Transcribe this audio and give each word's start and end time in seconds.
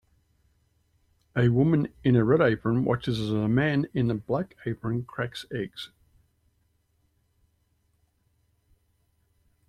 A 1.35 1.49
woman 1.49 1.93
in 2.03 2.15
a 2.15 2.23
red 2.23 2.41
apron 2.41 2.85
watches 2.85 3.19
as 3.19 3.29
a 3.29 3.47
man 3.47 3.85
in 3.93 4.09
a 4.09 4.15
black 4.15 4.55
apron 4.65 5.03
cracks 5.03 5.45
eggs. 5.53 5.91